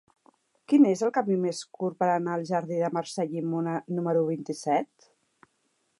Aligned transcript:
Quin 0.71 0.87
és 0.91 1.03
el 1.07 1.11
camí 1.17 1.35
més 1.43 1.59
curt 1.79 1.99
per 1.99 2.09
anar 2.13 2.33
al 2.37 2.47
jardí 2.53 2.81
de 2.85 2.91
Mercè 2.97 3.29
Llimona 3.35 3.77
número 3.99 4.25
vint-i-set? 4.31 5.11